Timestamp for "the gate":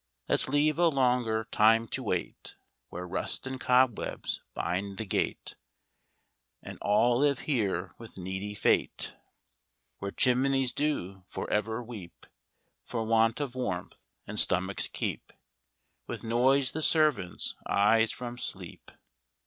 4.97-5.55